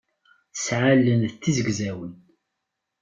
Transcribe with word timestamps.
Tesɛa 0.53 0.87
allen 0.93 1.21
d 1.31 1.33
tizegzawin. 1.41 2.15